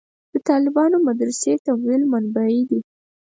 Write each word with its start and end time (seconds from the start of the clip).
د 0.31 0.33
طالبانو 0.49 0.97
مدرسې 1.07 1.53
تمویل 1.65 2.03
منبعې 2.11 2.61
دي. 2.69 2.79